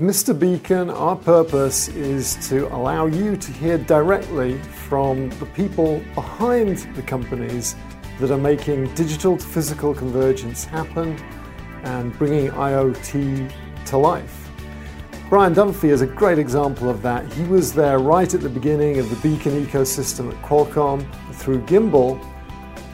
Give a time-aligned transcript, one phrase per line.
[0.00, 0.38] With Mr.
[0.38, 7.02] Beacon, our purpose is to allow you to hear directly from the people behind the
[7.02, 7.76] companies
[8.18, 11.18] that are making digital to physical convergence happen
[11.82, 13.52] and bringing IoT
[13.84, 14.48] to life.
[15.28, 17.30] Brian Dunphy is a great example of that.
[17.34, 21.04] He was there right at the beginning of the Beacon ecosystem at Qualcomm
[21.34, 22.18] through Gimbal,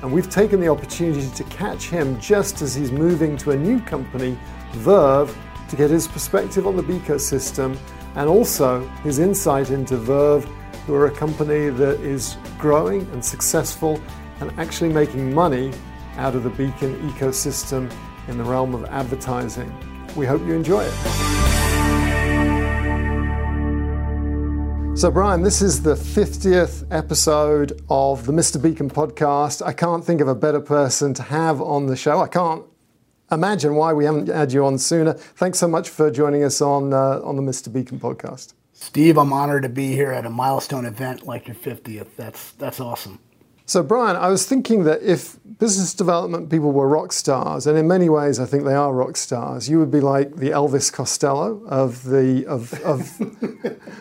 [0.02, 3.78] and we've taken the opportunity to catch him just as he's moving to a new
[3.78, 4.36] company,
[4.72, 5.32] Verve,
[5.68, 7.76] to get his perspective on the ecosystem
[8.14, 10.44] and also his insight into Verve,
[10.86, 14.00] who are a company that is growing and successful
[14.40, 15.72] and actually making money
[16.16, 17.92] out of the Beacon ecosystem
[18.28, 19.72] in the realm of advertising.
[20.14, 21.36] We hope you enjoy it.
[24.96, 28.60] So, Brian, this is the 50th episode of the Mr.
[28.60, 29.60] Beacon podcast.
[29.64, 32.18] I can't think of a better person to have on the show.
[32.18, 32.64] I can't
[33.30, 35.12] imagine why we haven't had you on sooner.
[35.12, 37.72] Thanks so much for joining us on uh, on the Mr.
[37.72, 38.54] Beacon podcast.
[38.72, 42.08] Steve, I'm honored to be here at a milestone event like your 50th.
[42.16, 43.18] That's that's awesome.
[43.68, 47.88] So, Brian, I was thinking that if business development people were rock stars, and in
[47.88, 51.64] many ways I think they are rock stars, you would be like the Elvis Costello
[51.66, 53.20] of the of of,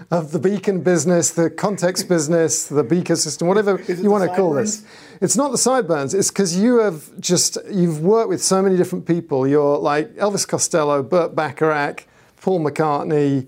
[0.12, 4.54] of the beacon business, the context business, the beacon system, whatever you want to call
[4.54, 4.86] this.
[5.20, 6.14] It's not the sideburns.
[6.14, 9.48] It's because you have just you've worked with so many different people.
[9.48, 12.06] You're like Elvis Costello, Burt Bacharach,
[12.40, 13.48] Paul McCartney,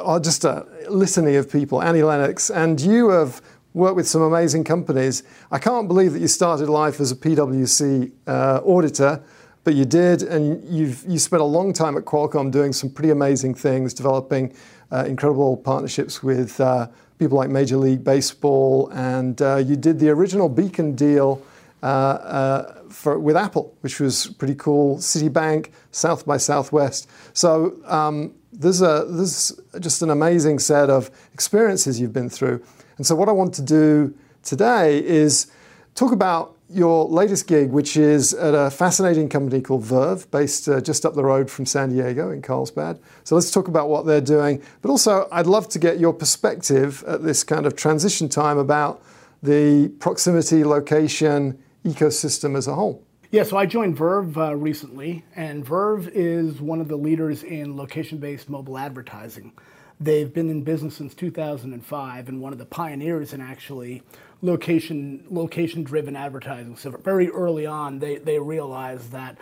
[0.00, 3.42] are just a litany of people, Annie Lennox, and you have
[3.78, 5.22] worked with some amazing companies.
[5.50, 9.22] I can't believe that you started life as a PwC uh, auditor,
[9.64, 13.10] but you did, and you've you spent a long time at Qualcomm doing some pretty
[13.10, 14.52] amazing things, developing
[14.90, 16.88] uh, incredible partnerships with uh,
[17.18, 21.40] people like Major League Baseball, and uh, you did the original Beacon deal.
[21.80, 24.96] Uh, uh, for, with Apple, which was pretty cool.
[24.96, 27.08] Citibank, South by Southwest.
[27.34, 32.64] So um, there's a there's just an amazing set of experiences you've been through.
[32.98, 35.50] And so, what I want to do today is
[35.94, 40.80] talk about your latest gig, which is at a fascinating company called Verve, based uh,
[40.80, 42.98] just up the road from San Diego in Carlsbad.
[43.24, 44.62] So, let's talk about what they're doing.
[44.82, 49.02] But also, I'd love to get your perspective at this kind of transition time about
[49.42, 53.04] the proximity, location, ecosystem as a whole.
[53.30, 57.76] Yeah, so I joined Verve uh, recently, and Verve is one of the leaders in
[57.76, 59.52] location based mobile advertising.
[60.00, 64.02] They've been in business since 2005 and one of the pioneers in actually
[64.42, 66.76] location location driven advertising.
[66.76, 69.38] So very early on, they, they realized that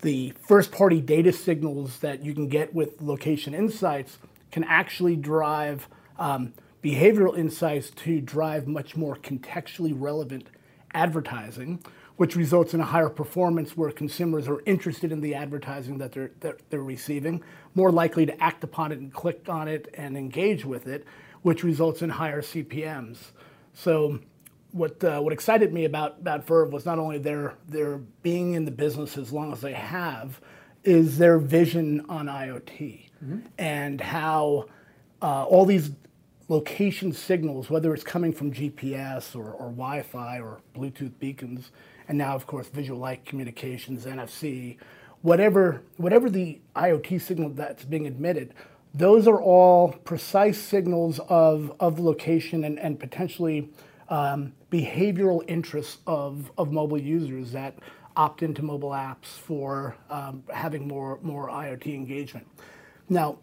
[0.00, 4.18] the first party data signals that you can get with location insights
[4.50, 5.88] can actually drive
[6.18, 10.48] um, behavioral insights to drive much more contextually relevant
[10.94, 11.82] advertising
[12.16, 16.30] which results in a higher performance where consumers are interested in the advertising that they're,
[16.40, 17.42] that they're receiving,
[17.74, 21.04] more likely to act upon it and click on it and engage with it,
[21.42, 23.18] which results in higher CPMs.
[23.74, 24.20] So,
[24.72, 28.64] what, uh, what excited me about, about Verve was not only their, their being in
[28.64, 30.40] the business as long as they have,
[30.82, 33.38] is their vision on IoT mm-hmm.
[33.58, 34.66] and how
[35.20, 35.90] uh, all these
[36.48, 41.70] location signals, whether it's coming from GPS or, or Wi Fi or Bluetooth beacons,
[42.08, 44.76] and now, of course, visual light communications, NFC,
[45.22, 48.54] whatever, whatever the IoT signal that's being emitted,
[48.94, 53.70] those are all precise signals of, of location and, and potentially
[54.08, 57.74] um, behavioral interests of, of mobile users that
[58.16, 62.46] opt into mobile apps, for um, having more, more IoT engagement.
[63.08, 63.38] Now,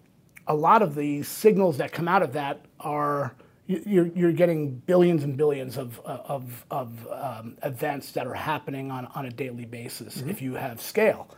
[0.47, 3.35] a lot of the signals that come out of that are
[3.69, 9.05] you're, you're getting billions and billions of, of, of um, events that are happening on,
[9.13, 10.29] on a daily basis mm-hmm.
[10.29, 11.29] if you have scale.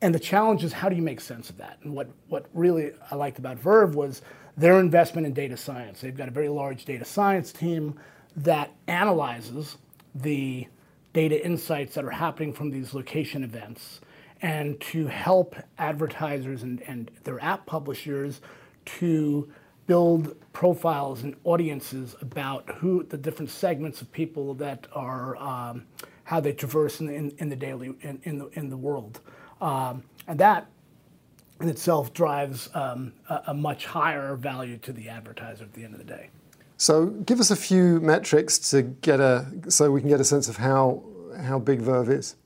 [0.00, 1.78] And the challenge is how do you make sense of that?
[1.82, 4.22] And what, what really I liked about Verve was
[4.56, 6.00] their investment in data science.
[6.00, 7.98] They've got a very large data science team
[8.36, 9.76] that analyzes
[10.14, 10.68] the
[11.12, 14.00] data insights that are happening from these location events
[14.42, 18.40] and to help advertisers and, and their app publishers
[18.84, 19.50] to
[19.86, 25.84] build profiles and audiences about who the different segments of people that are um,
[26.24, 29.20] how they traverse in, in, in the daily in, in, the in the world,
[29.60, 30.66] um, and that
[31.60, 35.94] in itself drives um, a, a, much higher value to the advertiser at the end
[35.94, 36.30] of the day.
[36.76, 40.48] So, give us a few metrics to get a so we can get a sense
[40.48, 41.04] of how
[41.42, 42.36] how big Verve is.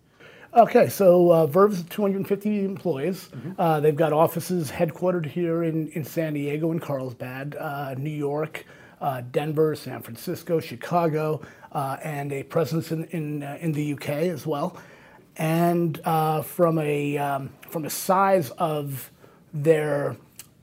[0.55, 3.29] Okay, so uh, Verve's 250 employees.
[3.29, 3.61] Mm-hmm.
[3.61, 8.65] Uh, they've got offices headquartered here in, in San Diego and Carlsbad, uh, New York,
[9.03, 11.43] uh, Denver, San Francisco, Chicago,
[11.73, 14.79] uh, and a presence in, in, uh, in, the UK as well.
[15.37, 16.00] And
[16.47, 19.11] from, a, um, from a size of
[19.53, 20.17] their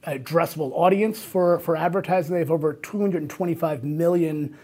[0.08, 4.58] addressable audience for, for advertising, they have over 225 million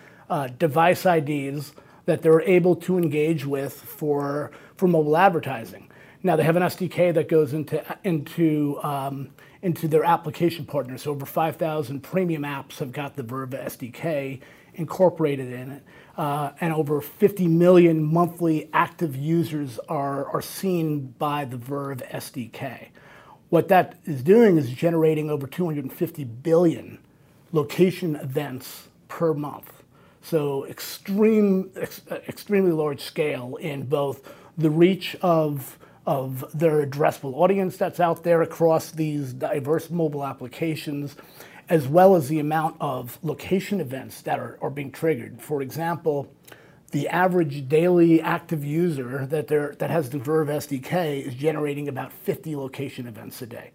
[0.58, 1.74] device IDs
[2.12, 5.90] that they're able to engage with for for mobile advertising.
[6.24, 9.30] Now they have an SDK that goes into into um,
[9.62, 11.04] into their application partners.
[11.04, 14.42] So over 5,000 premium apps have got the Verve SDK
[14.74, 15.84] incorporated in it,
[16.18, 22.90] uh, and over 50 million monthly active users are are seen by the Verve SDK.
[23.48, 27.00] What that is doing is generating over 250 billion
[27.54, 29.81] location events per month.
[30.22, 34.22] So extreme, ex- extremely large scale in both
[34.58, 41.16] the reach of of their addressable audience that's out there across these diverse mobile applications,
[41.70, 45.40] as well as the amount of location events that are, are being triggered.
[45.42, 46.34] For example,
[46.90, 52.56] the average daily active user that, that has the Verve SDK is generating about 50
[52.56, 53.72] location events a day.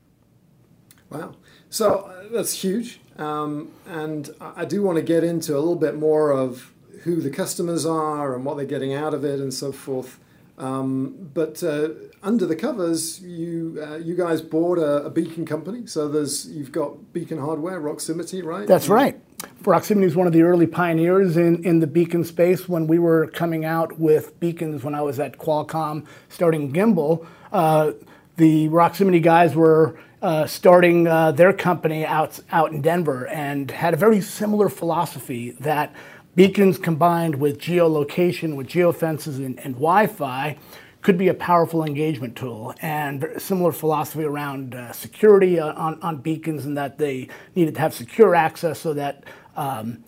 [1.11, 1.37] Wow.
[1.71, 3.01] So uh, that's huge.
[3.19, 6.73] Um, and I do want to get into a little bit more of
[7.03, 10.19] who the customers are and what they're getting out of it and so forth.
[10.59, 11.91] Um, but uh,
[12.23, 15.87] under the covers, you uh, you guys bought a, a, beacon company.
[15.87, 18.67] So there's you've got beacon hardware, Roximity, right?
[18.67, 19.21] That's right.
[19.65, 22.69] Roximity is one of the early pioneers in, in the beacon space.
[22.69, 27.93] When we were coming out with beacons, when I was at Qualcomm, starting Gimbal, uh,
[28.37, 33.95] the Roximity guys were uh, starting uh, their company out out in Denver and had
[33.95, 35.95] a very similar philosophy that
[36.35, 40.59] Beacons combined with geolocation, with geofences and, and Wi-Fi
[41.01, 46.67] could be a powerful engagement tool and similar philosophy around uh, security on, on beacons
[46.67, 49.25] and that they needed to have secure access so that
[49.57, 50.03] um,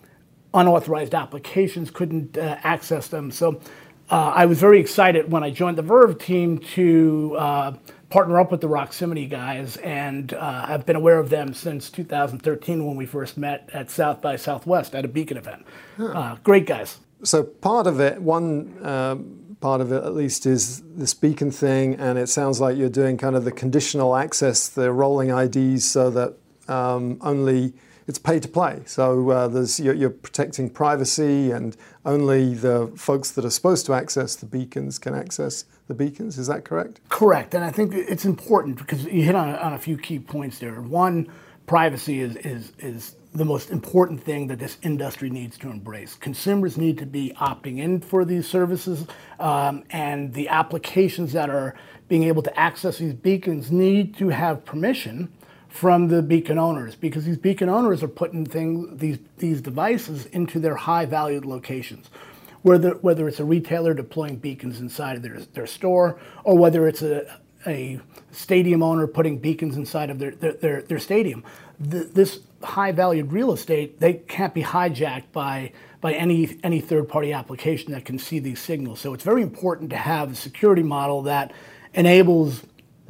[0.53, 3.31] unauthorized applications couldn't uh, access them.
[3.31, 3.61] So
[4.09, 7.73] uh, I was very excited when I joined the Verve team to uh,
[8.09, 12.85] partner up with the Roximity guys, and uh, I've been aware of them since 2013
[12.85, 15.65] when we first met at South by Southwest at a Beacon event.
[15.97, 16.05] Huh.
[16.05, 16.97] Uh, great guys.
[17.23, 21.95] So part of it, one um, part of it at least, is this Beacon thing,
[21.95, 26.09] and it sounds like you're doing kind of the conditional access, the rolling IDs, so
[26.09, 26.35] that
[26.67, 27.73] um, only
[28.09, 28.81] it's pay to play.
[28.85, 33.93] So uh, there's you're, you're, protecting privacy, and only the folks that are supposed to
[33.93, 36.39] access the beacons can access the beacons.
[36.39, 37.01] Is that correct?
[37.09, 40.57] Correct, and I think it's important because you hit on, on a few key points
[40.57, 40.81] there.
[40.81, 41.31] One,
[41.67, 46.15] privacy is is is the most important thing that this industry needs to embrace.
[46.15, 49.05] Consumers need to be opting in for these services,
[49.39, 51.75] um, and the applications that are
[52.07, 55.31] being able to access these beacons need to have permission
[55.79, 60.59] from the beacon owners because these beacon owners are putting things, these, these devices into
[60.59, 62.09] their high valued locations.
[62.63, 67.01] Whether, whether it's a retailer deploying beacons inside of their, their store or whether it's
[67.01, 67.97] a, a
[68.33, 71.45] stadium owner putting beacons inside of their, their, their, their stadium.
[71.79, 75.71] This high valued real estate, they can't be hijacked by,
[76.01, 78.99] by any, any third party application that can see these signals.
[78.99, 81.53] So it's very important to have a security model that
[81.93, 82.63] enables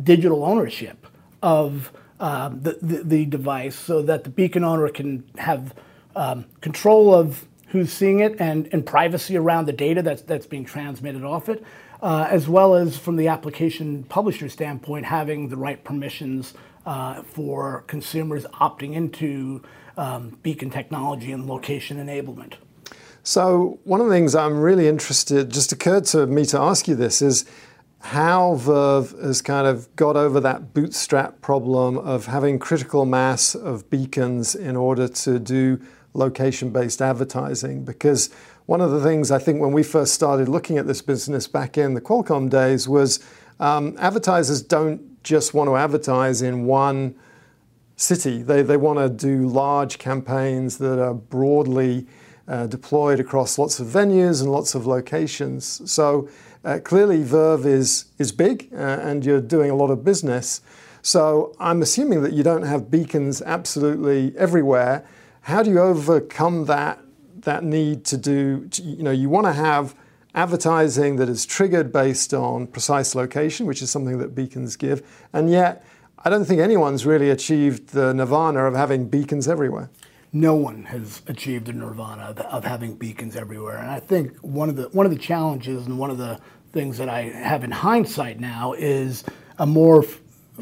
[0.04, 1.08] digital ownership
[1.42, 5.74] of um, the, the, the, device so that the beacon owner can have
[6.16, 10.66] um, control of who's seeing it and, and privacy around the data that's, that's being
[10.66, 11.64] transmitted off it,
[12.02, 16.54] uh, as well as from the application publisher standpoint, having the right permissions
[16.86, 19.62] uh, for consumers opting into
[19.98, 22.54] um, beacon technology and location enablement.
[23.22, 26.96] So, one of the things I'm really interested, just occurred to me to ask you
[26.96, 27.46] this is
[28.02, 33.90] how Verve has kind of got over that bootstrap problem of having critical mass of
[33.90, 35.80] beacons in order to do
[36.14, 37.84] location based advertising.
[37.84, 38.30] Because
[38.66, 41.78] one of the things I think when we first started looking at this business back
[41.78, 43.20] in the Qualcomm days was
[43.60, 47.16] um, advertisers don't just want to advertise in one
[47.98, 52.08] city, they, they want to do large campaigns that are broadly
[52.50, 55.90] uh, deployed across lots of venues and lots of locations.
[55.90, 56.28] So
[56.66, 60.62] uh, clearly, Verve is, is big uh, and you're doing a lot of business.
[61.02, 65.06] So I'm assuming that you don't have beacons absolutely everywhere.
[65.42, 67.00] How do you overcome that,
[67.42, 69.96] that need to do, to, you know, you want to have
[70.36, 75.02] advertising that is triggered based on precise location, which is something that beacons give,
[75.34, 75.86] and yet
[76.24, 79.90] I don't think anyone's really achieved the nirvana of having beacons everywhere
[80.32, 83.78] no one has achieved the nirvana of, having beacons everywhere.
[83.78, 86.40] And I think one of the one of the challenges and one of the
[86.72, 89.24] things that I have in hindsight now is
[89.58, 90.06] a more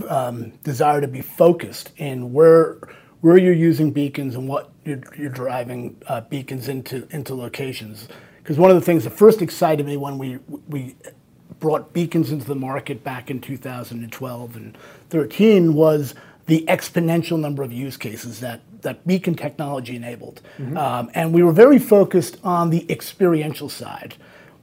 [0.08, 2.78] um, desire to be focused in where
[3.22, 8.08] where you're using beacons and what you're, you're driving uh, beacons into into locations.
[8.38, 10.96] Because one of the things that first excited me when we we
[11.60, 14.78] brought beacons into the market back in 2012 and
[15.10, 16.14] 13 was
[16.48, 20.42] the exponential number of use cases that, that beacon technology enabled.
[20.58, 20.78] Mm-hmm.
[20.78, 24.16] Um, and we were very focused on the experiential side.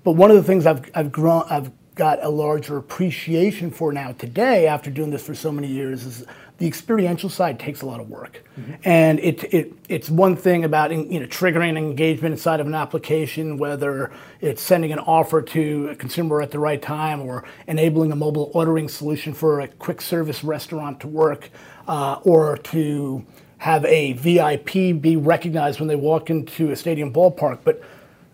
[0.02, 4.12] But one of the things I've, I've, grown, I've got a larger appreciation for now
[4.12, 6.24] today, after doing this for so many years, is
[6.58, 8.44] the experiential side takes a lot of work.
[8.58, 8.72] Mm-hmm.
[8.84, 13.58] And it, it, it's one thing about you know, triggering engagement inside of an application,
[13.58, 18.16] whether it's sending an offer to a consumer at the right time or enabling a
[18.16, 21.50] mobile ordering solution for a quick service restaurant to work
[21.88, 23.26] uh, or to
[23.58, 27.60] have a VIP be recognized when they walk into a stadium ballpark.
[27.64, 27.82] But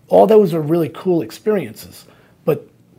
[0.08, 2.04] all those are really cool experiences.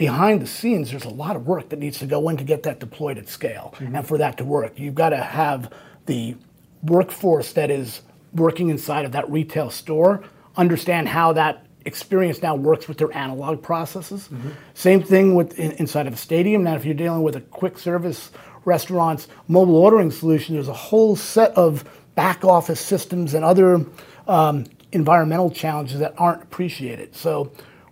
[0.01, 2.63] Behind the scenes, there's a lot of work that needs to go in to get
[2.63, 3.75] that deployed at scale.
[3.75, 3.95] Mm-hmm.
[3.97, 5.71] And for that to work, you've got to have
[6.07, 6.35] the
[6.81, 8.01] workforce that is
[8.33, 10.23] working inside of that retail store
[10.57, 14.27] understand how that experience now works with their analog processes.
[14.31, 14.49] Mm-hmm.
[14.73, 16.63] Same thing with in, inside of a stadium.
[16.63, 18.31] Now, if you're dealing with a quick service
[18.65, 21.83] restaurants' mobile ordering solution, there's a whole set of
[22.15, 23.85] back office systems and other
[24.27, 27.15] um, environmental challenges that aren't appreciated.
[27.15, 27.51] So,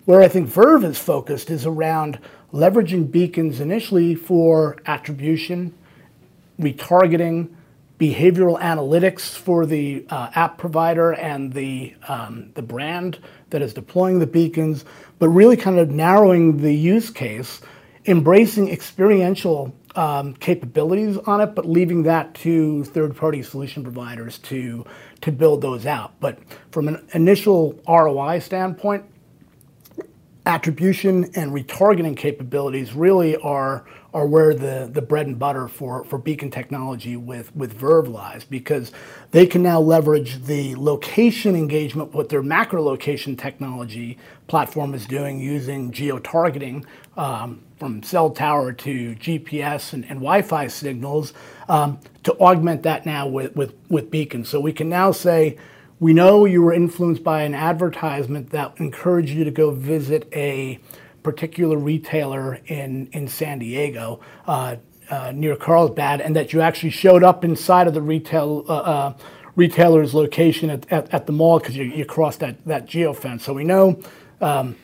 [0.10, 2.18] where I think Verve is focused is around
[2.52, 5.72] leveraging beacons initially for attribution,
[6.60, 7.50] retargeting,
[8.00, 13.20] behavioral analytics for the uh, app provider and the, um, the brand
[13.52, 14.84] that is deploying the beacons,
[15.20, 17.62] but really kind of narrowing the use case,
[18.08, 24.84] embracing experiential um, capabilities on it, but leaving that to third-party solution providers to
[25.22, 26.20] to build those out.
[26.20, 26.40] But
[26.72, 29.06] from an initial ROI standpoint,
[30.46, 36.18] attribution and retargeting capabilities really are are where the, the bread and butter for, for
[36.18, 38.92] Beacon technology with, with Verve lies because
[39.32, 44.18] they can now leverage the location engagement, what their macro location technology
[44.48, 46.84] platform is doing using geo targeting
[47.18, 51.34] um, from cell tower to GPS and, and Wi Fi signals
[51.68, 54.44] um, to augment that now with, with, with Beacon.
[54.44, 55.58] So we can now say,
[56.00, 60.80] we know you were influenced by an advertisement that encouraged you to go visit a
[61.24, 64.78] particular retailer in, in San Diego uh,
[65.10, 69.14] uh, near Carlsbad, and that you actually showed up inside of the retail uh, uh
[69.56, 73.42] retailer's location at, at, at the mall because you, you, crossed that, that geofence.
[73.42, 74.02] So we know
[74.40, 74.78] um,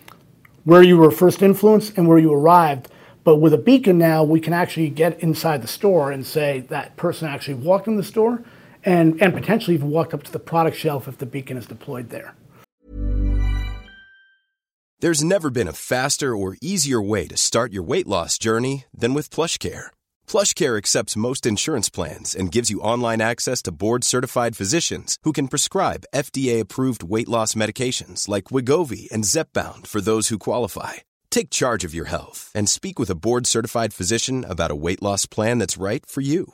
[0.66, 2.90] where you were first influenced and where you arrived.
[3.24, 6.98] But with a beacon now, we can actually get inside the store and say that
[6.98, 8.44] person actually walked in the store
[8.86, 12.10] and, and potentially even walked up to the product shelf if the beacon is deployed
[12.10, 12.36] there.
[15.00, 19.14] There's never been a faster or easier way to start your weight loss journey than
[19.14, 19.88] with PlushCare.
[20.26, 25.50] PlushCare accepts most insurance plans and gives you online access to board-certified physicians who can
[25.50, 30.94] prescribe FDA-approved weight loss medications like Wegovy and Zepbound for those who qualify.
[31.30, 35.26] Take charge of your health and speak with a board-certified physician about a weight loss
[35.26, 36.54] plan that's right for you.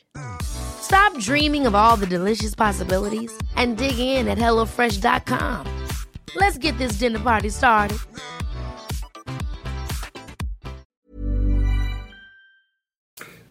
[0.41, 5.67] Stop dreaming of all the delicious possibilities and dig in at HelloFresh.com.
[6.35, 7.97] Let's get this dinner party started.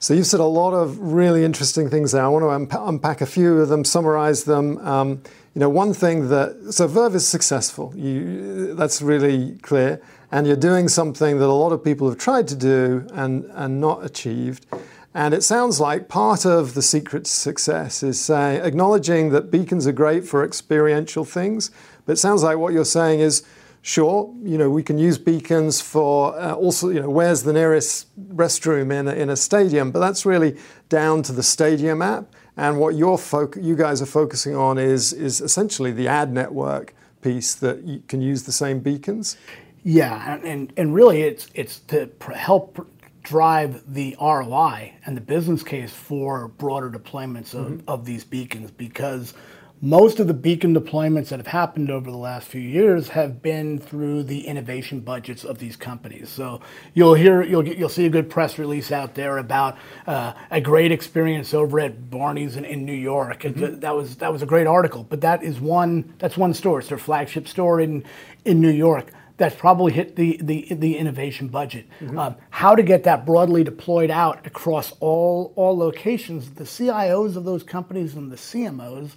[0.02, 2.24] So you've said a lot of really interesting things there.
[2.24, 4.78] I want to unpa- unpack a few of them, summarize them.
[4.78, 5.22] Um,
[5.54, 7.92] you know, one thing that so Verve is successful.
[7.94, 10.00] You, that's really clear,
[10.32, 13.78] and you're doing something that a lot of people have tried to do and and
[13.78, 14.64] not achieved.
[15.12, 19.92] And it sounds like part of the secret to success is acknowledging that beacons are
[19.92, 21.70] great for experiential things,
[22.06, 23.42] but it sounds like what you're saying is
[23.82, 28.08] Sure, you know we can use beacons for uh, also you know where's the nearest
[28.36, 30.58] restroom in a, in a stadium, but that's really
[30.90, 32.26] down to the stadium app.
[32.58, 33.18] And what you're
[33.58, 38.20] you guys are focusing on is is essentially the ad network piece that you can
[38.20, 39.38] use the same beacons.
[39.82, 42.86] Yeah, and and really it's it's to help
[43.30, 47.88] drive the ROI and the business case for broader deployments of, mm-hmm.
[47.88, 49.34] of these beacons because
[49.80, 53.78] most of the beacon deployments that have happened over the last few years have been
[53.78, 56.28] through the innovation budgets of these companies.
[56.28, 56.60] So
[56.92, 60.90] you'll hear, you'll you'll see a good press release out there about uh, a great
[60.90, 63.44] experience over at Barney's in, in New York.
[63.44, 63.78] Mm-hmm.
[63.78, 65.04] That was that was a great article.
[65.04, 66.80] But that is one that's one store.
[66.80, 68.02] It's their flagship store in
[68.44, 69.12] in New York.
[69.40, 71.86] That's probably hit the the, the innovation budget.
[71.98, 72.18] Mm-hmm.
[72.18, 76.50] Um, how to get that broadly deployed out across all all locations?
[76.50, 79.12] The CIOs of those companies and the CMOs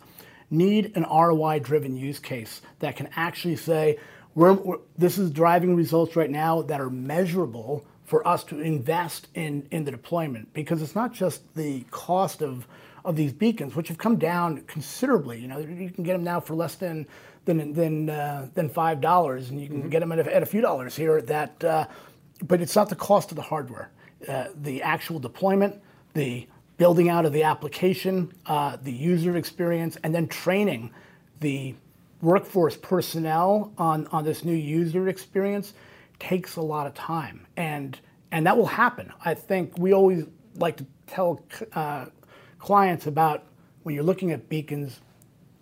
[0.50, 4.00] need an ROI driven use case that can actually say,
[4.34, 9.28] we're, we're, this is driving results right now that are measurable for us to invest
[9.34, 12.66] in, in the deployment because it's not just the cost of,
[13.06, 15.40] of these beacons, which have come down considerably.
[15.40, 17.08] You know, you can get them now for less than
[17.46, 19.90] than than uh, than five dollars, and you can mm-hmm.
[19.90, 21.22] get them at a, at a, few dollars here.
[21.22, 21.88] That, uh,
[22.44, 23.92] but it's not the cost of the hardware,
[24.28, 25.82] uh, the actual deployment,
[26.14, 30.92] the building out of the application, uh, the user experience, and then training
[31.40, 31.76] the
[32.22, 35.74] workforce personnel on, on this new user experience
[36.20, 37.46] takes a lot of time.
[37.58, 38.00] And,
[38.32, 39.12] and that will happen.
[39.24, 41.44] I think we always like to tell
[41.74, 42.06] uh,
[42.64, 43.44] clients about
[43.84, 45.02] when you're looking at beacons,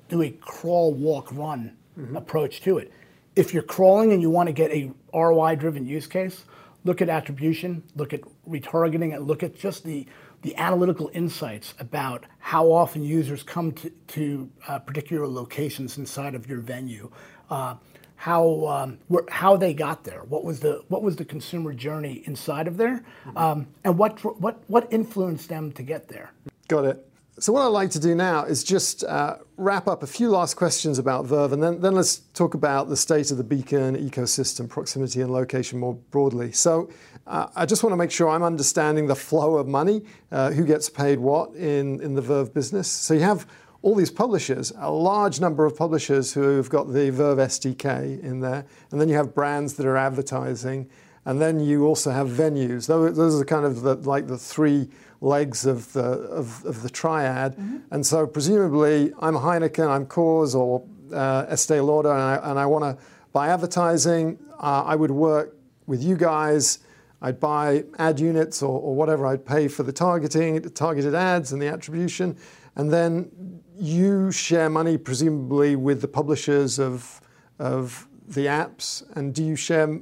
[0.08, 2.16] do a crawl, walk, run mm-hmm.
[2.16, 2.92] approach to it.
[3.36, 6.46] If you're crawling and you want to get a ROI driven use case,
[6.84, 10.06] look at attribution, look at retargeting, and look at just the
[10.44, 16.48] the analytical insights about how often users come to, to uh, particular locations inside of
[16.48, 17.12] your venue,
[17.52, 17.76] uh,
[18.16, 22.22] how um, where, how they got there, what was the what was the consumer journey
[22.26, 23.04] inside of there,
[23.36, 26.32] um, and what what what influenced them to get there.
[26.72, 27.06] Got it.
[27.38, 30.54] So what I'd like to do now is just uh, wrap up a few last
[30.54, 34.70] questions about Verve, and then, then let's talk about the state of the beacon ecosystem,
[34.70, 36.54] proximity and location more broadly.
[36.54, 36.90] So
[37.28, 40.66] uh, I just want to make sure I'm understanding the flow of money, uh, who
[40.66, 42.88] gets paid what in, in the Verve business.
[42.88, 43.46] So you have
[43.82, 48.40] all these publishers, a large number of publishers who have got the Verve SDK in
[48.40, 50.90] there, and then you have brands that are advertising,
[51.26, 52.88] and then you also have venues.
[52.88, 54.88] Those are kind of the, like the three
[55.22, 57.54] legs of the, of, of the triad.
[57.54, 57.78] Mm-hmm.
[57.92, 62.66] And so presumably I'm Heineken, I'm Coors or uh, Estee Lauder, and I, and I
[62.66, 64.40] want to buy advertising.
[64.60, 65.56] Uh, I would work
[65.86, 66.80] with you guys.
[67.22, 71.54] I'd buy ad units or, or whatever I'd pay for the targeting, the targeted ads
[71.54, 72.36] and the attribution.
[72.76, 77.22] And then you share money presumably with the publishers of,
[77.60, 79.04] of the apps.
[79.16, 80.00] And do you share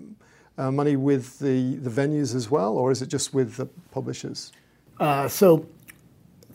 [0.58, 4.52] uh, money with the, the venues as well, or is it just with the publishers?
[5.00, 5.68] Uh, so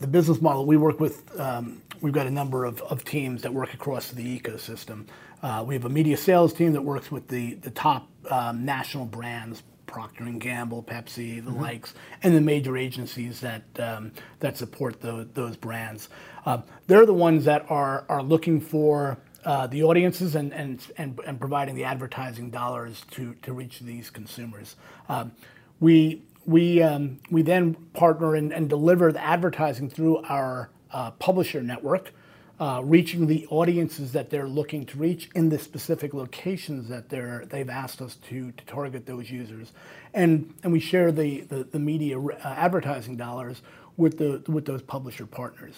[0.00, 3.52] the business model we work with, um, we've got a number of, of teams that
[3.52, 5.06] work across the ecosystem.
[5.42, 9.04] Uh, we have a media sales team that works with the, the top um, national
[9.04, 11.60] brands, Procter and Gamble, Pepsi, the mm-hmm.
[11.60, 16.08] likes, and the major agencies that um, that support the, those brands.
[16.44, 21.20] Uh, they're the ones that are are looking for uh, the audiences and, and, and,
[21.26, 24.74] and, providing the advertising dollars to, to reach these consumers.
[25.08, 25.32] Um,
[25.80, 31.62] we we, um, we then partner and, and, deliver the advertising through our uh, publisher
[31.62, 32.12] network,
[32.60, 37.44] uh, reaching the audiences that they're looking to reach in the specific locations that they're,
[37.46, 39.72] they've asked us to, to target those users.
[40.12, 43.62] And, and we share the, the, the media uh, advertising dollars
[43.96, 45.74] with, the, with those publisher partners.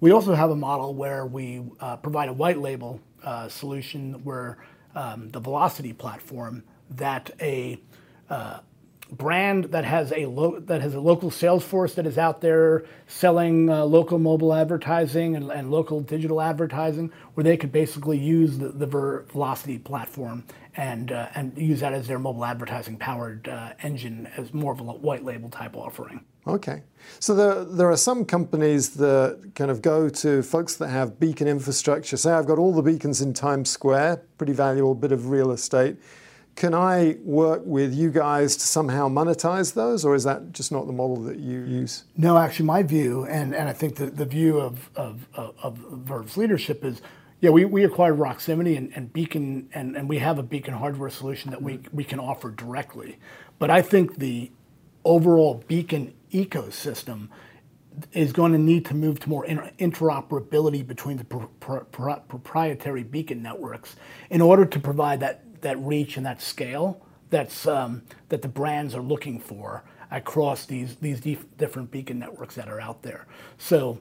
[0.00, 4.58] We also have a model where we uh, provide a white label uh, solution where
[4.94, 7.80] um, the Velocity platform that a
[8.28, 8.58] uh,
[9.12, 12.84] brand that has a lo- that has a local sales force that is out there
[13.06, 18.58] selling uh, local mobile advertising and, and, local digital advertising, where they could basically use
[18.58, 20.44] the, the Velocity platform
[20.76, 24.80] and uh, and use that as their mobile advertising powered uh, engine as more of
[24.80, 26.24] a white label type offering.
[26.46, 26.82] Okay,
[27.20, 31.46] so there there are some companies that kind of go to folks that have beacon
[31.46, 32.16] infrastructure.
[32.16, 35.98] Say I've got all the beacons in Times Square, pretty valuable bit of real estate
[36.54, 40.86] can I work with you guys to somehow monetize those, or is that just not
[40.86, 42.04] the model that you use?
[42.16, 46.36] No, actually, my view, and, and I think the, the view of, of, of, Verve's
[46.36, 47.00] leadership is
[47.42, 51.10] yeah, we, we acquired Roximity and, and Beacon, and, and we have a Beacon hardware
[51.10, 53.18] solution that we, we can offer directly.
[53.58, 54.52] But I think the
[55.04, 57.28] overall Beacon ecosystem
[58.12, 63.96] is going to need to move to more interoperability between the proprietary Beacon networks
[64.30, 68.94] in order to provide that, that reach and that scale that's, um, that the brands
[68.94, 71.20] are looking for across these, these
[71.58, 73.26] different Beacon networks that are out there.
[73.56, 73.98] So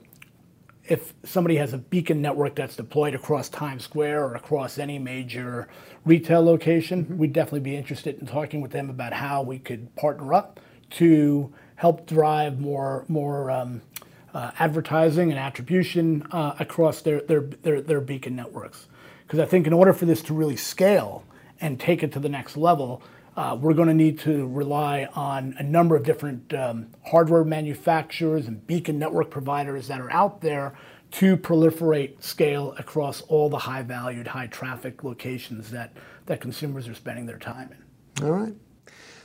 [0.86, 5.68] if somebody has a beacon network that's deployed across Times Square or across any major
[6.06, 7.18] retail location, mm-hmm.
[7.18, 10.60] we'd definitely be interested in talking with them about how we could partner up
[10.92, 13.82] to help drive more more um,
[14.34, 18.88] uh, advertising and attribution uh, across their, their their their beacon networks.
[19.26, 21.24] Because I think in order for this to really scale
[21.62, 23.02] and take it to the next level,
[23.38, 28.48] uh, we're going to need to rely on a number of different um, hardware manufacturers
[28.48, 30.74] and beacon network providers that are out there
[31.12, 35.94] to proliferate scale across all the high valued, high traffic locations that,
[36.26, 38.26] that consumers are spending their time in.
[38.26, 38.54] All right.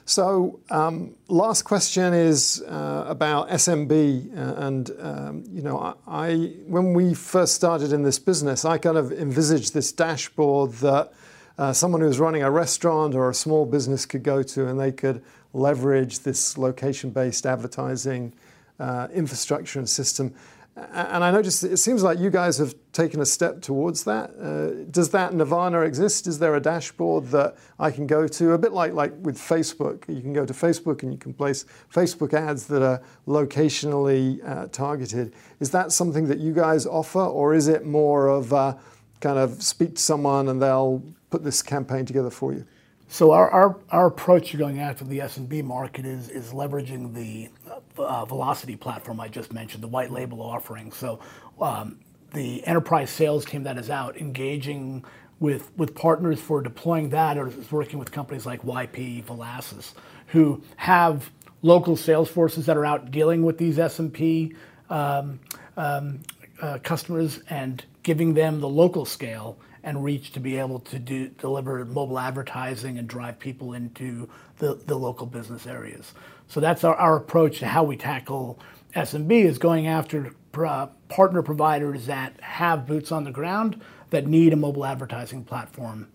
[0.09, 6.37] So, um, last question is uh, about SMB, uh, and um, you know, I, I,
[6.69, 11.13] when we first started in this business, I kind of envisaged this dashboard that
[11.59, 14.93] uh, someone who's running a restaurant or a small business could go to and they
[14.93, 18.33] could leverage this location based advertising
[18.79, 20.35] uh, infrastructure and system.
[20.77, 24.31] And I noticed it seems like you guys have taken a step towards that.
[24.39, 26.27] Uh, does that Nirvana exist?
[26.27, 28.53] Is there a dashboard that I can go to?
[28.53, 30.07] A bit like, like with Facebook.
[30.07, 34.67] You can go to Facebook and you can place Facebook ads that are locationally uh,
[34.67, 35.33] targeted.
[35.61, 38.77] Is that something that you guys offer, or is it more of uh,
[39.21, 42.67] kind of speak to someone and they'll put this campaign together for you?
[43.09, 47.49] So our, our, our approach to going after the SMB market is, is leveraging the
[47.97, 50.91] uh, velocity platform I just mentioned, the white label offering.
[50.91, 51.21] So
[51.61, 52.01] um,
[52.33, 55.05] the enterprise sales team that is out engaging
[55.39, 59.93] with, with partners for deploying that or is working with companies like YP, Velasys,
[60.29, 61.31] who have
[61.63, 64.55] local sales forces that are out dealing with these SMB
[64.91, 65.39] um,
[65.77, 66.21] um,
[66.61, 71.29] uh, customers and giving them the local scale and reach to be able to do,
[71.29, 76.13] deliver mobile advertising and drive people into the, the local business areas.
[76.49, 78.59] So that's our, our approach to how we tackle
[78.97, 84.53] SMB is going after uh, partner providers that have boots on the ground that need
[84.53, 86.09] a mobile advertising platform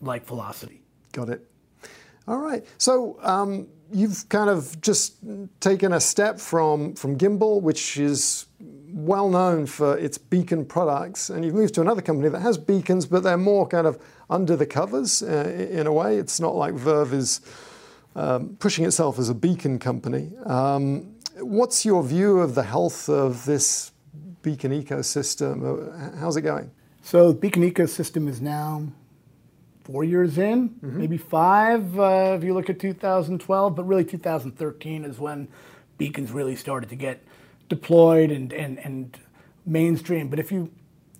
[0.00, 0.80] like Velocity.
[1.12, 1.49] Got it.
[2.30, 2.64] All right.
[2.78, 5.16] So um, you've kind of just
[5.58, 8.46] taken a step from from Gimbal, which is
[8.92, 13.04] well known for its beacon products, and you've moved to another company that has beacons,
[13.04, 16.18] but they're more kind of under the covers uh, in a way.
[16.18, 17.40] It's not like Verve is
[18.14, 20.30] um, pushing itself as a beacon company.
[20.46, 23.90] Um, what's your view of the health of this
[24.42, 25.64] beacon ecosystem?
[25.64, 26.70] Uh, how's it going?
[27.02, 28.86] So, the beacon ecosystem is now
[29.84, 30.98] four years in, mm-hmm.
[30.98, 35.48] maybe five uh, if you look at 2012, but really 2013 is when
[35.98, 37.22] beacons really started to get
[37.68, 39.18] deployed and, and, and
[39.66, 40.28] mainstream.
[40.28, 40.70] But if you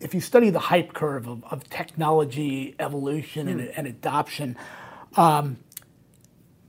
[0.00, 3.50] if you study the hype curve of, of technology evolution mm.
[3.50, 4.56] and, and, adoption,
[5.16, 5.58] um,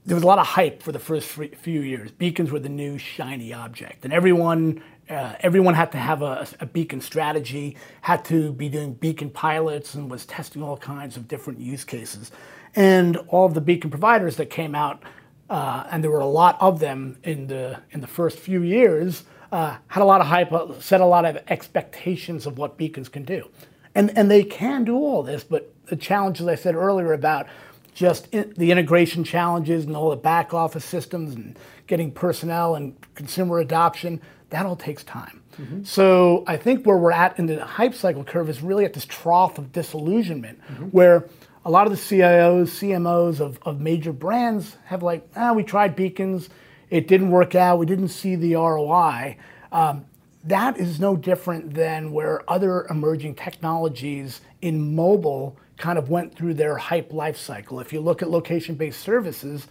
[0.04, 2.10] there was a lot of hype for the first few years.
[2.10, 6.66] Beacons were the new shiny object, and everyone uh, everyone had to have a, a,
[6.66, 11.58] beacon strategy, had to be doing beacon pilots, and was testing all kinds of different
[11.58, 12.30] use cases.
[12.74, 15.02] And all of the beacon providers that came out,
[15.50, 19.24] uh, and there were a lot of them in the in the first few years,
[19.52, 23.24] uh, had a lot of hype, set a lot of expectations of what beacons can
[23.24, 23.48] do.
[23.94, 27.46] And, and they can do all this, but the challenges I said earlier about
[27.94, 32.96] just in, the integration challenges and all the back office systems and getting personnel and
[33.14, 34.20] consumer adoption,
[34.52, 35.42] that all takes time.
[35.60, 35.82] Mm-hmm.
[35.84, 39.04] So I think where we're at in the hype cycle curve is really at this
[39.04, 40.84] trough of disillusionment mm-hmm.
[40.86, 41.26] where
[41.64, 45.94] a lot of the CIOs, CMOs of, of major brands have like, ah, we tried
[45.94, 46.48] beacons,
[46.90, 49.36] it didn't work out, we didn't see the ROI.
[49.70, 50.04] Um,
[50.44, 56.54] that is no different than where other emerging technologies in mobile kind of went through
[56.54, 57.80] their hype life cycle.
[57.80, 59.68] If you look at location based services,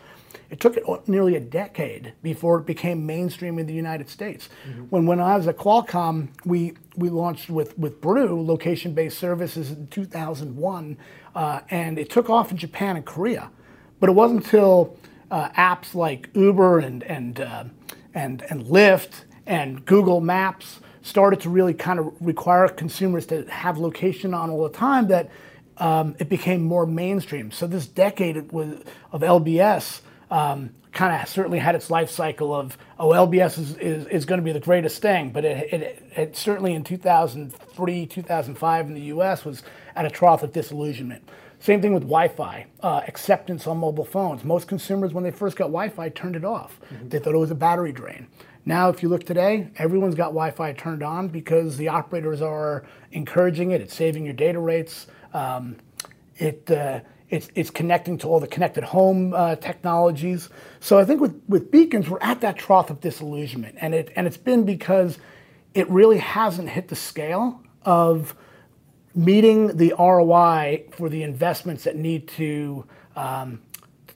[0.51, 4.49] it took nearly a decade before it became mainstream in the United States.
[4.67, 4.81] Mm-hmm.
[4.83, 9.71] When, when I was at Qualcomm, we, we launched with, with Brew location based services
[9.71, 10.97] in 2001,
[11.35, 13.49] uh, and it took off in Japan and Korea.
[14.01, 14.97] But it wasn't until
[15.31, 17.63] uh, apps like Uber and and uh,
[18.13, 23.77] and and Lyft and Google Maps started to really kind of require consumers to have
[23.77, 25.29] location on all the time that
[25.77, 27.51] um, it became more mainstream.
[27.51, 32.77] So this decade was, of LBS um, kind of certainly had its life cycle of,
[32.97, 35.31] oh, LBS is, is, is going to be the greatest thing.
[35.31, 39.63] But it, it, it, certainly in 2003, 2005 in the US was
[39.95, 41.29] at a trough of disillusionment.
[41.59, 44.43] Same thing with Wi-Fi, uh, acceptance on mobile phones.
[44.43, 46.79] Most consumers, when they first got Wi-Fi, turned it off.
[46.91, 47.09] Mm-hmm.
[47.09, 48.27] They thought it was a battery drain.
[48.65, 53.71] Now, if you look today, everyone's got Wi-Fi turned on because the operators are encouraging
[53.71, 53.81] it.
[53.81, 55.07] It's saving your data rates.
[55.33, 55.77] Um,
[56.37, 60.49] it uh, it's, it's connecting to all the connected home uh, technologies.
[60.81, 63.77] So I think with, with beacons, we're at that trough of disillusionment.
[63.79, 65.17] And, it, and it's been because
[65.73, 68.35] it really hasn't hit the scale of
[69.15, 73.61] meeting the ROI for the investments that need to, um,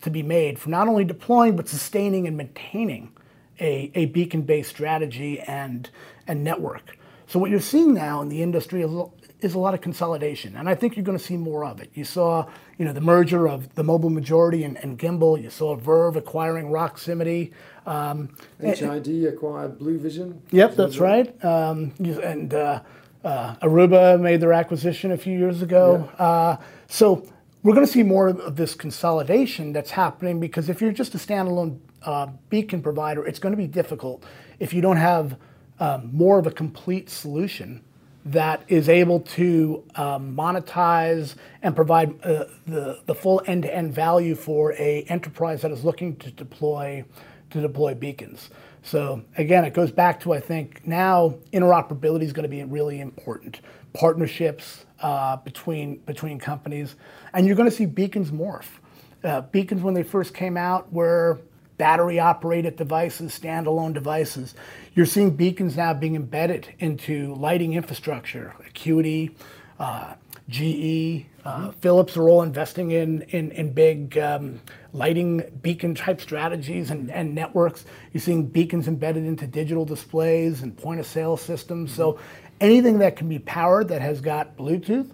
[0.01, 3.13] to be made for not only deploying, but sustaining and maintaining
[3.61, 5.89] a, a beacon based strategy and,
[6.27, 6.97] and network.
[7.27, 10.75] So what you're seeing now in the industry is, a lot of consolidation, and I
[10.75, 11.91] think you're going to see more of it.
[11.93, 15.41] You saw, you know, the merger of the Mobile Majority and, and Gimbal.
[15.41, 17.51] You saw Verve acquiring Roximity.
[17.85, 20.41] Um, HID acquired Bluvision.
[20.51, 21.45] Yep, that's right.
[21.45, 22.81] Um, and uh,
[23.23, 26.09] uh, Aruba made their acquisition a few years ago.
[26.17, 26.25] Yeah.
[26.25, 26.57] Uh,
[26.87, 27.27] so
[27.63, 31.17] we're going to see more of this consolidation that's happening because if you're just a
[31.17, 34.23] standalone uh, beacon provider, it's going to be difficult
[34.59, 35.37] if you don't have
[35.79, 37.81] um, more of a complete solution
[38.25, 44.73] that is able to um, monetize and provide uh, the, the full end-to-end value for
[44.73, 47.05] a enterprise that is looking to deploy
[47.51, 48.49] to deploy beacons.
[48.81, 52.99] So again, it goes back to I think now interoperability is going to be really
[52.99, 53.61] important.
[53.93, 56.95] Partnerships uh, between between companies,
[57.33, 58.79] and you're going to see beacons morph.
[59.23, 61.39] Uh, beacons when they first came out were
[61.77, 64.55] battery operated devices, standalone devices.
[64.93, 68.53] You're seeing beacons now being embedded into lighting infrastructure.
[68.65, 69.35] Acuity,
[69.79, 70.13] uh,
[70.47, 74.59] GE, uh, Philips are all investing in, in, in big um,
[74.93, 77.85] lighting beacon type strategies and, and networks.
[78.13, 81.91] You're seeing beacons embedded into digital displays and point of sale systems.
[81.91, 81.97] Mm-hmm.
[81.97, 82.19] So
[82.61, 85.11] anything that can be powered that has got Bluetooth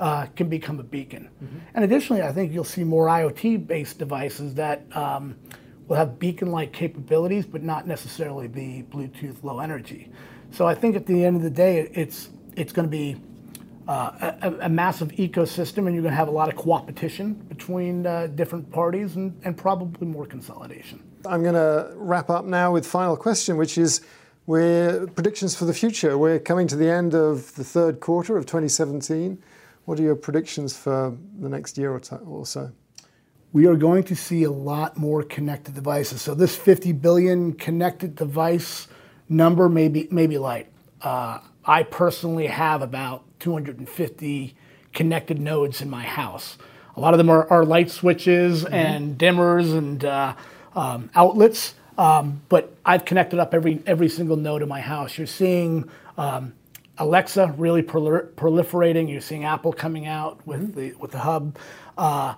[0.00, 1.28] uh, can become a beacon.
[1.42, 1.58] Mm-hmm.
[1.74, 5.36] And additionally, I think you'll see more IoT based devices that um,
[5.86, 10.10] will have beacon-like capabilities, but not necessarily be Bluetooth low energy.
[10.50, 13.20] So I think at the end of the day, it's it's going to be
[13.88, 18.06] uh, a, a, massive ecosystem, and you're going to have a lot of competition between
[18.06, 21.02] uh, different parties, and, and probably more consolidation.
[21.26, 24.00] I'm going to wrap up now with final question, which is.
[24.46, 26.18] We're predictions for the future.
[26.18, 29.42] We're coming to the end of the third quarter of 2017.
[29.86, 32.70] What are your predictions for the next year or so?
[33.54, 36.20] We are going to see a lot more connected devices.
[36.20, 38.88] So this 50 billion connected device
[39.28, 40.66] number may be, may be light.
[41.00, 44.56] Uh, I personally have about 250
[44.92, 46.58] connected nodes in my house.
[46.96, 48.74] A lot of them are, are light switches mm-hmm.
[48.74, 50.34] and dimmers and uh,
[50.74, 55.16] um, outlets, um, but I've connected up every every single node in my house.
[55.16, 55.88] You're seeing
[56.18, 56.54] um,
[56.98, 59.08] Alexa really proliferating.
[59.10, 60.80] You're seeing Apple coming out with mm-hmm.
[60.80, 61.56] the with the hub.
[61.96, 62.34] Uh,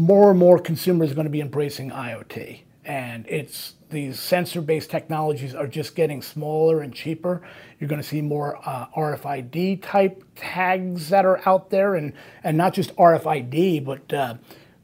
[0.00, 2.60] more and more consumers are going to be embracing IoT.
[2.84, 7.42] And it's these sensor-based technologies are just getting smaller and cheaper.
[7.78, 12.56] You're going to see more uh, RFID type tags that are out there, and and
[12.56, 14.34] not just RFID, but uh,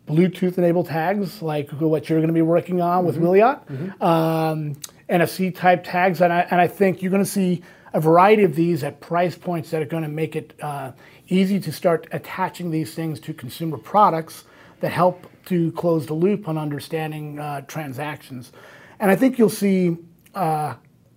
[0.07, 3.07] Bluetooth-enabled tags like what you're going to be working on mm-hmm.
[3.07, 4.03] with Wiliot, mm-hmm.
[4.03, 4.77] um,
[5.09, 7.63] NFC type tags, and I and I think you're going to see
[7.95, 10.93] a variety of these at price points that are going to make it uh,
[11.29, 14.45] easy to start attaching these things to consumer products
[14.81, 18.53] that help to close the loop on understanding uh, transactions.
[18.99, 19.97] And I think you'll see
[20.35, 20.75] uh,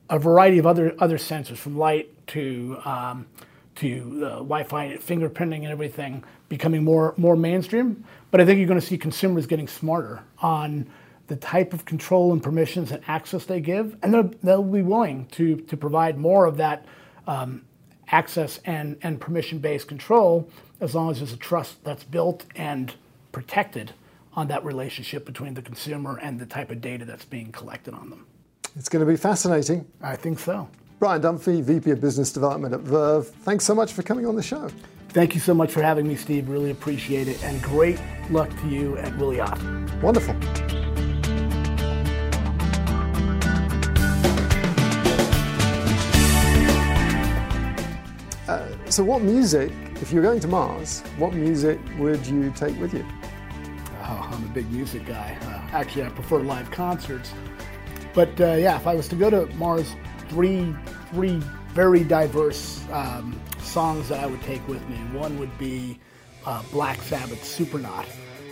[0.10, 3.28] a variety of other other sensors, from light to um,
[3.76, 8.04] to uh, Wi-Fi, fingerprinting, and everything, becoming more more mainstream.
[8.32, 10.90] But I think you're going to see consumers getting smarter on
[11.28, 15.58] the type of control and permissions and access they give, and they'll, be willing to
[15.58, 16.86] to provide more of that
[17.28, 17.64] um,
[18.12, 20.50] access and and permission-based control
[20.82, 22.96] as long as there's a trust that's built and
[23.32, 23.94] protected
[24.34, 28.10] on that relationship between the consumer and the type of data that's being collected on
[28.10, 28.26] them.
[28.76, 29.86] It's going to be fascinating.
[30.02, 30.70] I think so.
[31.00, 34.44] Brian Dunphy, VP of Business Development at Verve, thanks so much for coming on the
[34.44, 34.70] show.
[35.10, 36.50] Thank you so much for having me, Steve.
[36.50, 37.44] Really appreciate it.
[37.44, 40.02] And great luck to you at Wiliot.
[40.04, 40.36] Wonderful.
[48.48, 52.94] Uh, so, what music, if you're going to Mars, what music would you take with
[52.94, 53.06] you?
[54.12, 55.38] Oh, I'm a big music guy.
[55.42, 57.32] Uh, actually, I prefer live concerts.
[58.16, 59.96] But uh, yeah, if I was to go to Mars,
[60.30, 60.76] three
[61.12, 61.42] three
[61.74, 64.96] very diverse um, songs that I would take with me.
[65.18, 66.00] One would be
[66.46, 68.08] uh, Black Sabbath Supernaut.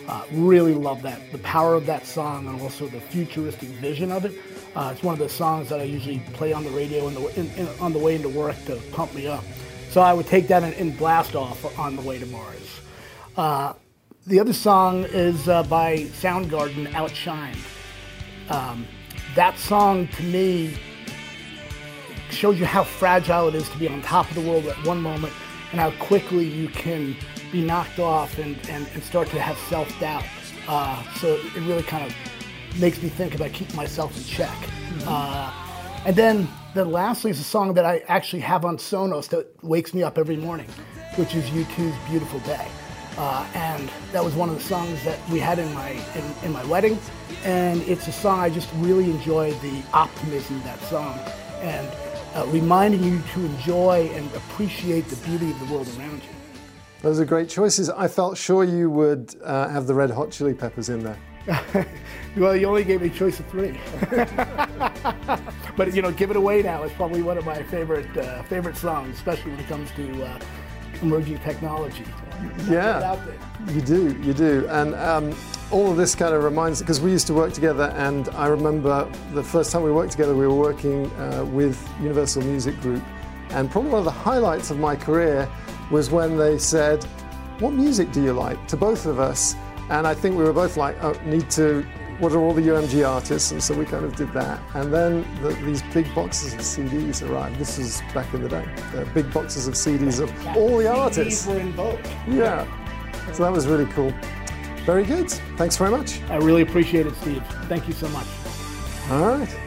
[0.08, 4.26] Uh, really love that, the power of that song and also the futuristic vision of
[4.26, 4.40] it.
[4.76, 7.40] Uh, it's one of the songs that I usually play on the radio in the,
[7.40, 9.44] in, in, on the way into work to pump me up.
[9.90, 12.80] So I would take that and, and blast off on the way to Mars.
[13.36, 13.74] Uh,
[14.28, 17.56] the other song is uh, by Soundgarden, Outshine.
[18.50, 18.86] Um,
[19.36, 20.78] that song to me
[22.30, 25.02] shows you how fragile it is to be on top of the world at one
[25.02, 25.32] moment
[25.72, 27.16] and how quickly you can
[27.54, 30.26] be knocked off and, and, and start to have self-doubt.
[30.68, 32.14] Uh, so it really kind of
[32.82, 34.50] makes me think about keeping myself in check.
[34.50, 35.08] Mm-hmm.
[35.08, 39.48] Uh, and then, then lastly is a song that I actually have on Sonos that
[39.64, 40.68] wakes me up every morning,
[41.16, 42.68] which is U2's Beautiful Day.
[43.18, 46.52] Uh, and that was one of the songs that we had in my in, in,
[46.52, 47.00] my wedding.
[47.44, 51.18] And it's a song I just really enjoy the optimism of that song
[51.62, 51.88] and
[52.36, 56.30] uh, reminding you to enjoy and appreciate the beauty of the world around you.
[57.02, 57.90] Those are great choices.
[57.90, 61.18] I felt sure you would uh, have the Red Hot Chili Peppers in there.
[62.38, 63.80] well, you only gave me a choice of three.
[65.78, 68.76] but you know, "Give It Away Now" is probably one of my favorite uh, favorite
[68.76, 70.40] songs, especially when it comes to uh,
[71.02, 72.06] emerging technology.
[72.70, 73.20] Yeah,
[73.70, 75.36] you do, you do, and um,
[75.72, 79.10] all of this kind of reminds because we used to work together, and I remember
[79.34, 83.04] the first time we worked together, we were working uh, with Universal Music Group,
[83.50, 85.50] and probably one of the highlights of my career
[85.92, 87.04] was when they said,
[87.60, 89.56] "What music do you like?" to both of us,
[89.90, 91.86] and I think we were both like, "Oh, need to."
[92.20, 93.52] What are all the UMG artists?
[93.52, 94.60] And so we kind of did that.
[94.74, 97.60] And then the, these big boxes of CDs arrived.
[97.60, 98.68] This was back in the day.
[98.92, 101.46] The big boxes of CDs of all the artists.
[101.46, 102.00] were in vogue.
[102.28, 102.66] Yeah.
[103.34, 104.14] So that was really cool.
[104.86, 105.30] Very good.
[105.58, 106.22] Thanks very much.
[106.24, 107.44] I really appreciate it, Steve.
[107.68, 108.28] Thank you so much.
[109.12, 109.67] All right.